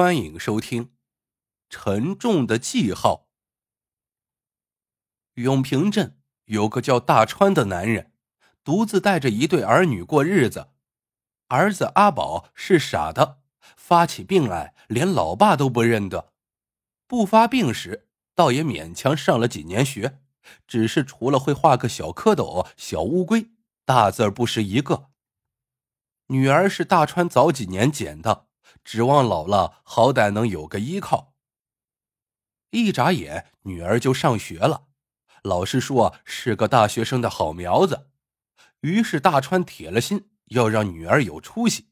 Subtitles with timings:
[0.00, 0.84] 欢迎收听
[1.68, 3.26] 《沉重的记号》。
[5.42, 8.12] 永平镇有个叫大川的男人，
[8.62, 10.68] 独自带着一对儿女过日子。
[11.48, 13.40] 儿子阿宝是傻的，
[13.76, 16.30] 发起病来连老爸都不认得；
[17.08, 18.06] 不发病时，
[18.36, 20.20] 倒也勉强上了几年学，
[20.68, 23.50] 只是除了会画个小蝌蚪、小乌龟，
[23.84, 25.10] 大字不识一个。
[26.28, 28.46] 女儿是大川早几年捡的。
[28.84, 31.34] 指望老了，好歹能有个依靠。
[32.70, 34.88] 一眨眼，女儿就上学了，
[35.42, 38.10] 老师说是个大学生的好苗子。
[38.80, 41.90] 于是大川铁了心要让女儿有出息。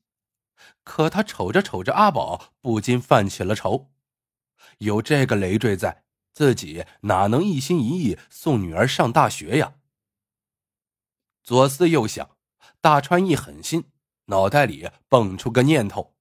[0.85, 3.93] 可他瞅着瞅着阿宝，不禁犯起了愁。
[4.79, 9.75] 有这个累赘在，自己哪能一心一意送女儿上大学呀？
[11.43, 12.37] 左思右想，
[12.81, 13.91] 大川一狠心，
[14.27, 16.16] 脑袋里蹦出个念头。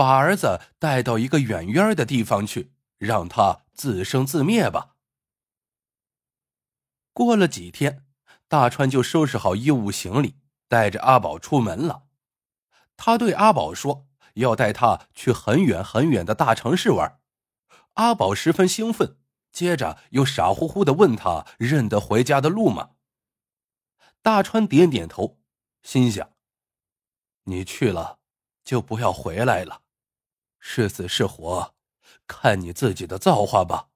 [0.00, 4.94] 把儿子带到一个远远的地方去，让他自生自灭吧。
[7.12, 8.06] 过了几天，
[8.48, 12.04] 大川就收拾好衣物行李，带着阿宝出门了。
[12.96, 14.08] 他对阿宝说
[14.40, 17.20] ：“要带他去很远很远的大城市玩。”
[18.00, 19.18] 阿宝十分兴奋，
[19.52, 22.92] 接着又傻乎乎的问他：“认得回家的路吗？”
[24.22, 25.38] 大川点点头，
[25.82, 26.30] 心想
[27.44, 28.20] ：“你去了，
[28.64, 29.82] 就不要回来了。”
[30.60, 31.74] 是死是活，
[32.26, 33.88] 看你自己的造化吧。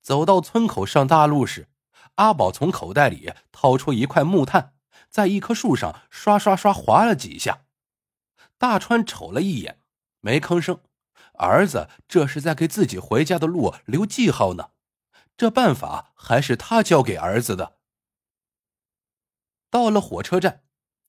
[0.00, 1.68] 走到村口上大路时，
[2.14, 4.74] 阿宝从口袋里掏出一块木炭，
[5.08, 7.64] 在一棵树上刷刷刷划了几下。
[8.58, 9.80] 大川瞅了一眼，
[10.20, 10.80] 没吭声。
[11.34, 14.70] 儿子这是在给自己回家的路留记号呢。
[15.36, 17.78] 这办法还是他教给儿子的。
[19.70, 20.64] 到了火车站，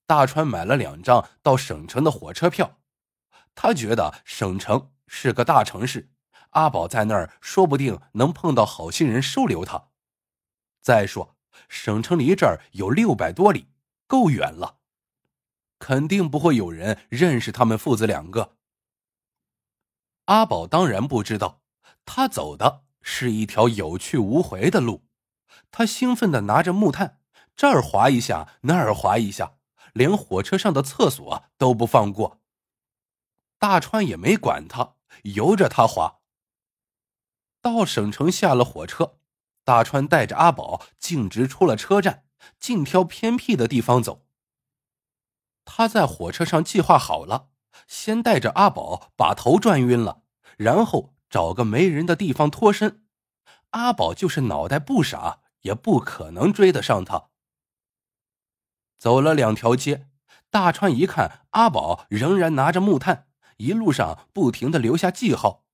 [0.05, 2.80] 大川买了两张到省城的火车票。
[3.55, 6.11] 他觉得省城是个大城市，
[6.51, 9.89] 阿宝在那儿说不定能碰到好心人收留他。
[10.81, 11.35] 再说，
[11.69, 13.67] 省城离这儿有六百多里，
[14.07, 14.77] 够远了，
[15.79, 18.57] 肯定不会有人认识他们父子两个。
[20.25, 21.61] 阿宝当然不知道，
[22.05, 25.05] 他走的是一条有去无回的路。
[25.69, 27.19] 他兴奋的拿着木炭，
[27.55, 29.57] 这儿划一下，那儿划一下，
[29.93, 32.40] 连火车上的厕所都不放过。
[33.61, 36.21] 大川也没管他，由着他滑。
[37.61, 39.19] 到省城下了火车，
[39.63, 42.25] 大川带着阿宝径直出了车站，
[42.59, 44.25] 尽挑偏僻的地方走。
[45.63, 47.49] 他在火车上计划好了，
[47.85, 50.23] 先带着阿宝把头转晕了，
[50.57, 53.05] 然后找个没人的地方脱身。
[53.69, 57.29] 阿宝就是脑袋不傻，也不可能追得上他。
[58.97, 60.09] 走了两条街，
[60.49, 63.27] 大川一看阿宝仍然拿着木炭。
[63.61, 65.65] 一路上不停的留下记号，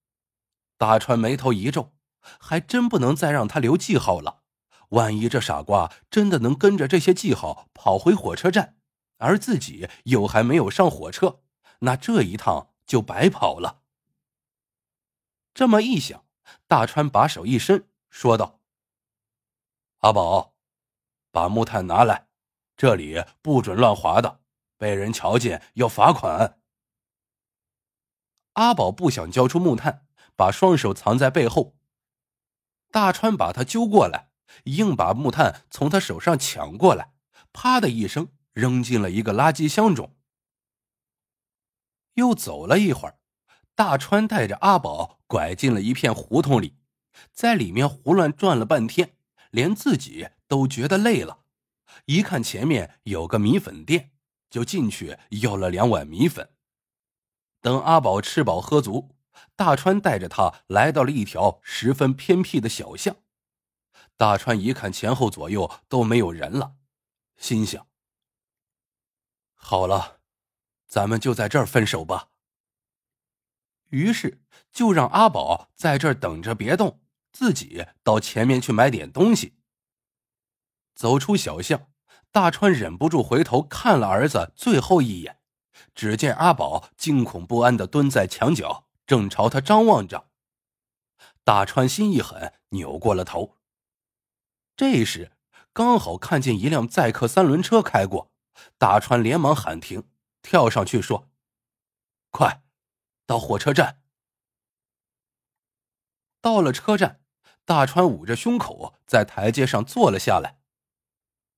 [0.78, 4.42] 大川眉头一皱，还真不能再让他留记号了。
[4.90, 8.78] 万一这傻瓜真的能跟着这些记号跑回火车站，
[9.20, 11.42] 而自己又还没有上火车，
[11.80, 13.82] 那这一趟就白跑了。
[15.54, 16.26] 这么一想，
[16.68, 18.60] 大川把手一伸，说道
[20.00, 20.54] ：“阿宝，
[21.32, 22.28] 把木炭拿来，
[22.76, 24.42] 这里不准乱划的，
[24.78, 26.60] 被人瞧见要罚款。”
[28.58, 31.76] 阿宝不想交出木炭，把双手藏在背后。
[32.92, 34.32] 大川把他揪过来，
[34.64, 37.14] 硬把木炭从他手上抢过来，
[37.54, 40.16] 啪的一声扔进了一个垃圾箱中。
[42.16, 43.20] 又走了一会儿，
[43.76, 46.78] 大川带着阿宝拐进了一片胡同里，
[47.32, 49.18] 在里面胡乱转了半天，
[49.52, 51.42] 连自己都觉得累了。
[52.06, 54.14] 一看前面有个米粉店，
[54.50, 56.50] 就进去要了两碗米粉。
[57.62, 59.16] 等阿宝吃饱喝足，
[59.56, 63.16] 大川带着他来到了一条十分偏僻的小巷。
[64.16, 66.76] 大川一看前后左右都没有人了，
[67.38, 67.88] 心想
[69.54, 70.22] ：“好了，
[70.88, 72.30] 咱们就在这儿分手吧。”
[73.90, 74.42] 于是
[74.72, 77.02] 就让阿宝在这儿等着，别动，
[77.32, 79.60] 自己到前面去买点东西。
[80.96, 81.92] 走出小巷，
[82.32, 85.37] 大川忍不住回头看了儿子最后一眼。
[85.96, 90.30] 只见阿宝惊恐不安的蹲在墙角，正朝他张望着。
[91.44, 93.58] 大川心一狠，扭过了头。
[94.76, 95.32] 这时，
[95.72, 98.32] 刚好看见一辆载客三轮车开过，
[98.78, 100.10] 大川连忙喊停，
[100.42, 101.30] 跳上去说
[102.32, 102.64] ：“快，
[103.26, 104.02] 到火车站。”
[106.42, 107.22] 到了车站，
[107.66, 110.60] 大川捂着胸口，在台阶上坐了下来。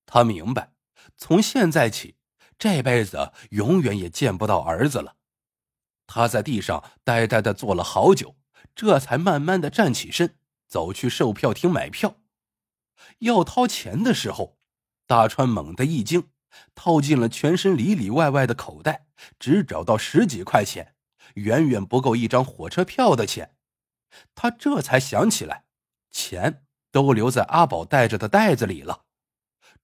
[0.05, 0.73] 他明白，
[1.17, 2.18] 从现在起。
[2.59, 5.15] 这辈子永远也见不到儿子了。
[6.05, 8.35] 他在地上呆呆的坐了好久，
[8.75, 12.17] 这才慢慢的站起身，走去售票厅买票。
[13.19, 14.57] 要掏钱的时候，
[15.07, 16.29] 大川猛地一惊，
[16.75, 19.07] 掏进了全身里里外外的口袋，
[19.39, 20.95] 只找到十几块钱，
[21.35, 23.55] 远远不够一张火车票的钱。
[24.35, 25.63] 他这才想起来，
[26.11, 29.05] 钱都留在阿宝带着的袋子里了。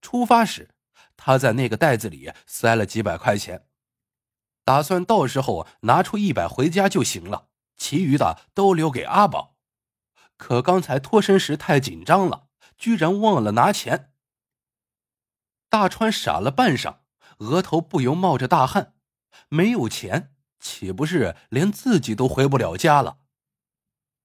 [0.02, 0.75] 出发时，
[1.18, 3.68] 他在那个袋子里塞了几百块钱。
[4.64, 9.58] 打算到时候拿出一百回家就行了，其余的都留给阿宝。
[10.38, 12.48] 可刚才脱身时太紧张了，
[12.78, 14.12] 居然忘了拿钱。
[15.70, 16.98] 大川傻了半晌，
[17.38, 18.96] 额头不由冒着大汗。
[19.50, 23.20] 没有钱，岂不是连自己都回不了家了？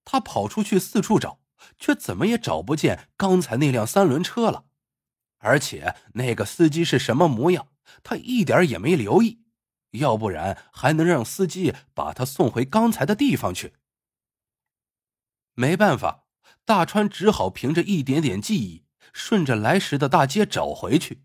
[0.04, 1.40] 他跑出去四处找，
[1.78, 4.64] 却怎么也找不见刚才那辆三轮车了。
[5.40, 7.68] 而且那个司机是什么模样，
[8.02, 9.42] 他一点也没留意。
[9.92, 13.74] 要不然还能让司机把他送回刚才的地方去。
[15.54, 16.26] 没办法，
[16.64, 21.24] 大川只好凭着一点点记忆，顺着来时的大街找回去。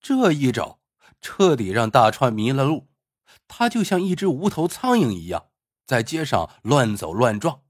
[0.00, 0.80] 这一找，
[1.20, 2.88] 彻底让大川迷了路。
[3.46, 5.50] 他就像一只无头苍蝇一样，
[5.84, 7.64] 在街上乱走乱撞。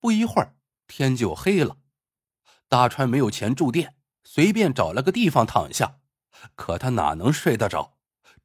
[0.00, 0.56] 不一会儿，
[0.86, 1.76] 天就黑了。
[2.68, 3.97] 大川没有钱住店，
[4.30, 6.00] 随便找了个地方躺下，
[6.54, 7.96] 可他哪能睡得着？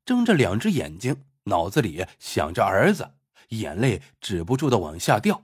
[0.05, 3.15] 睁着两只眼睛，脑子里想着儿子，
[3.49, 5.43] 眼泪止不住的往下掉。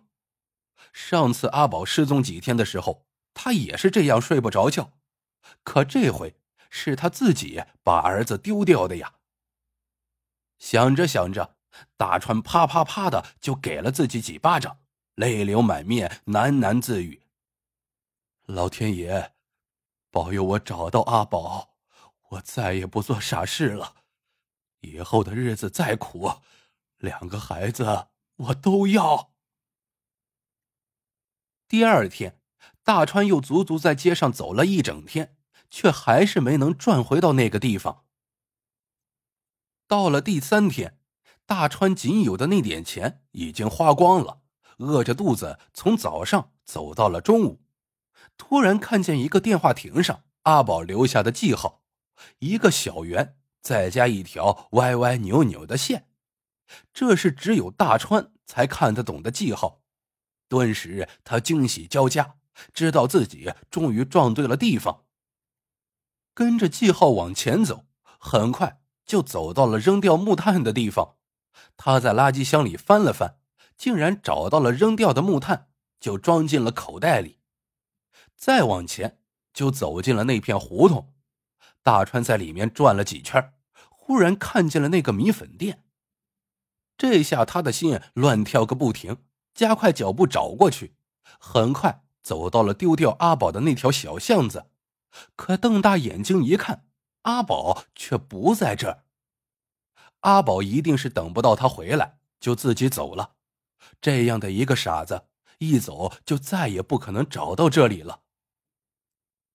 [0.93, 4.93] 上次阿宝失踪几天的时候，他也是这样睡不着觉。
[5.63, 6.37] 可这回
[6.69, 9.15] 是他自己把儿子丢掉的呀。
[10.57, 11.57] 想着想着，
[11.97, 14.79] 大川啪啪啪的就给了自己几巴掌，
[15.15, 17.23] 泪流满面，喃喃自语
[18.47, 19.33] ：“老天爷，
[20.11, 21.75] 保佑我找到阿宝，
[22.29, 23.95] 我再也不做傻事了。”
[24.81, 26.31] 以后的日子再苦，
[26.97, 29.33] 两个孩子我都要。
[31.67, 32.39] 第二天，
[32.83, 35.37] 大川又足足在街上走了一整天，
[35.69, 38.05] 却还是没能转回到那个地方。
[39.85, 40.99] 到了第三天，
[41.45, 44.41] 大川仅有的那点钱已经花光了，
[44.77, 47.61] 饿着肚子从早上走到了中午，
[48.39, 51.83] 突然看见一个电话亭上阿宝留下的记号，
[52.39, 53.35] 一个小圆。
[53.61, 56.07] 再加一条歪歪扭扭的线，
[56.93, 59.81] 这是只有大川才看得懂的记号。
[60.47, 62.35] 顿时，他惊喜交加，
[62.73, 65.03] 知道自己终于撞对了地方。
[66.33, 67.85] 跟着记号往前走，
[68.17, 71.17] 很快就走到了扔掉木炭的地方。
[71.75, 73.39] 他在垃圾箱里翻了翻，
[73.75, 75.67] 竟然找到了扔掉的木炭，
[75.99, 77.38] 就装进了口袋里。
[78.39, 79.19] 再往前，
[79.53, 81.13] 就走进了那片胡同。
[81.83, 83.53] 大川在里面转了几圈，
[83.89, 85.83] 忽然看见了那个米粉店。
[86.97, 89.17] 这下他的心乱跳个不停，
[89.53, 90.95] 加快脚步找过去。
[91.37, 94.67] 很快走到了丢掉阿宝的那条小巷子，
[95.35, 96.85] 可瞪大眼睛一看，
[97.23, 99.03] 阿宝却不在这儿。
[100.21, 103.35] 阿宝一定是等不到他回来，就自己走了。
[104.01, 105.25] 这样的一个傻子，
[105.57, 108.21] 一走就再也不可能找到这里了。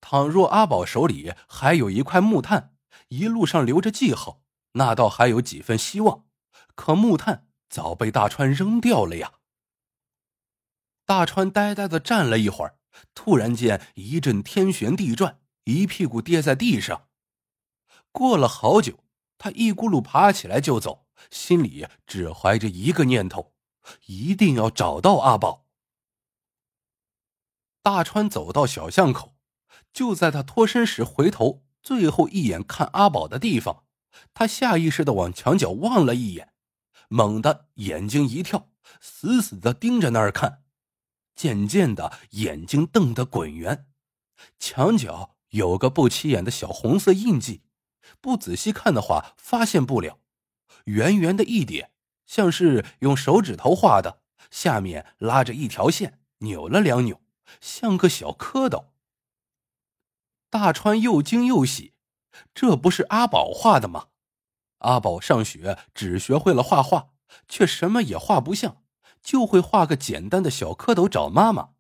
[0.07, 2.77] 倘若阿宝手里还有一块木炭，
[3.09, 4.43] 一路上留着记号，
[4.73, 6.27] 那倒还有几分希望。
[6.75, 9.33] 可木炭早被大川扔掉了呀！
[11.07, 12.77] 大川呆呆的站了一会儿，
[13.15, 17.09] 突然间一阵天旋地转，一屁股跌在地上。
[18.13, 19.03] 过了好久，
[19.39, 23.55] 他一咕噜爬起来就走，心里只怀着一个念头：
[24.05, 25.65] 一定要找到阿宝。
[27.83, 29.34] 大川走到小巷口。
[29.95, 33.85] 就在他脱身时，回头最后一眼看阿宝的地方，
[34.35, 36.53] 他下意识的往墙角望了一眼，
[37.09, 38.71] 猛地眼睛一跳，
[39.01, 40.65] 死死的盯着那儿看，
[41.37, 43.87] 渐渐的眼睛瞪得滚圆，
[44.59, 47.63] 墙角有个不起眼的小红色印记，
[48.21, 50.19] 不仔细看的话发现不了，
[50.87, 51.93] 圆圆的一点，
[52.27, 57.21] 像是用手指头画的，下面拉着一条线，扭了两扭，
[57.61, 58.87] 像个小蝌蚪。
[60.55, 61.95] 大川又惊又喜，
[62.55, 64.07] 这不是阿宝画的吗？
[64.79, 67.09] 阿宝上学只学会了画画，
[67.49, 68.85] 却什么也画不像，
[69.21, 71.71] 就会画个简单的小蝌蚪找妈妈。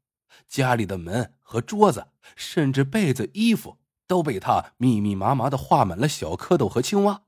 [0.48, 3.78] 家里的门和桌子，甚至被子、衣服，
[4.08, 7.22] 都被他密密麻麻的画满了小蝌蚪和青蛙。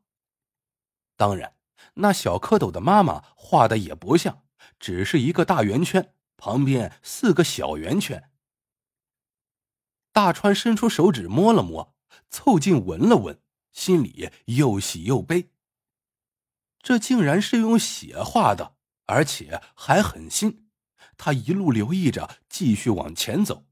[1.17, 1.55] 当然，
[1.95, 4.43] 那小蝌蚪的妈妈画的也不像，
[4.81, 8.31] 只是一个大圆圈，旁边四个小圆圈。
[10.17, 11.95] 大川伸出手指摸了摸，
[12.31, 13.39] 凑近闻了闻，
[13.71, 15.51] 心里又喜又悲。
[16.81, 20.71] 这竟然是用血画的，而且还很新。
[21.19, 23.67] 他一路留意着，继续往前走。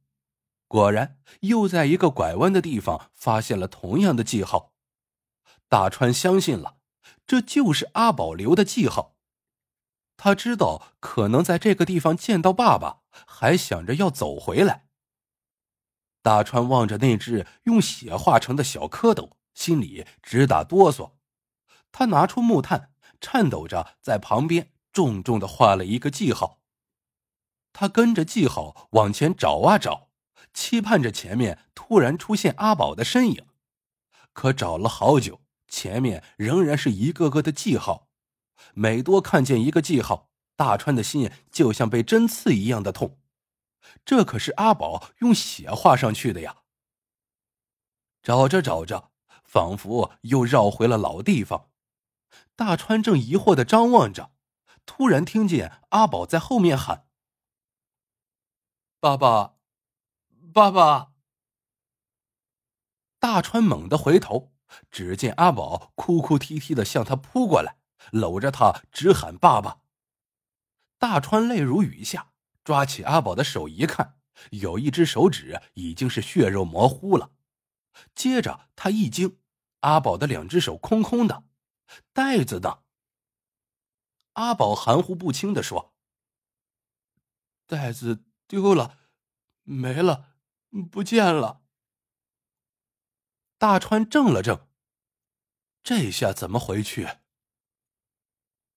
[0.69, 4.75] 果然，又在一个拐弯的地方发现了同样的记号。
[5.71, 6.77] 大川相信了，
[7.27, 9.17] 这就是阿宝留的记号。
[10.19, 14.84] 他知道可能在这个地方见到爸爸，还想着要走回来。
[16.25, 21.11] 大川望着那只用血画成的小蝌蚪，心里直打哆嗦。
[21.93, 26.63] 他拿出木炭，颤抖着在旁边重重的画了一个记号。
[27.75, 30.09] 他跟着记号往前找啊找，
[30.55, 33.45] 期盼着前面突然出现阿宝的身影。
[34.33, 38.09] 可找了好久，前面仍然是一个个的记号。
[38.73, 43.19] 每多看见一个记号，大川的心就像被针刺一样的痛。
[44.05, 46.63] 这可是阿宝用血画上去的呀！
[48.23, 49.13] 找着找着，
[49.45, 51.71] 仿佛又绕回了老地方。
[52.57, 54.33] 大川正疑惑的张望着，
[54.87, 57.07] 突然听见阿宝在后面喊
[59.01, 59.57] ：“爸爸，
[60.53, 61.13] 爸爸！”
[63.19, 64.53] 大川猛地回头，
[64.91, 67.79] 只见阿宝哭哭啼啼的向他扑过来。
[68.13, 69.81] 搂着他直喊爸爸。
[70.99, 72.34] 大川泪如雨下，
[72.65, 74.19] 抓起阿宝的手一看，
[74.51, 77.31] 有一只手指已经是血肉模糊了。
[78.15, 79.39] 接着他一惊，
[79.81, 81.45] 阿宝的两只手空空的，
[82.13, 82.83] 袋子呢？
[84.33, 85.95] 阿宝含糊不清的说
[87.69, 88.99] ：“袋子丢了，
[89.63, 90.35] 没了，
[90.91, 91.63] 不见了。”
[93.59, 94.67] 大川怔了怔，
[95.85, 97.09] 这下怎么回去？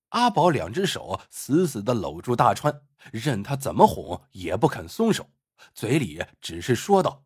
[0.09, 5.29] 阿宝两只手死死的搂住大川，任他怎么哄也不肯松手，
[5.73, 7.25] 嘴里只是说道：“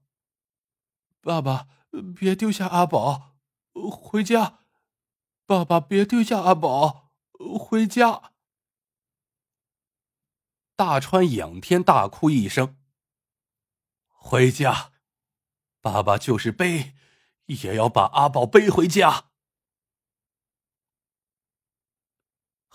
[1.21, 1.67] 爸爸，
[2.15, 3.35] 别丢下阿宝，
[3.73, 4.59] 回家！
[5.45, 7.11] 爸爸，别丢下阿宝，
[7.59, 8.31] 回家！”
[10.75, 12.77] 大川仰天大哭一声
[14.09, 14.93] ：“回家！
[15.79, 16.95] 爸爸就是背，
[17.45, 19.25] 也要把阿宝背回家。”